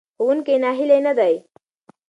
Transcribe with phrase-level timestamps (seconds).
[0.15, 1.33] ښوونکی ناهیلی نه دی.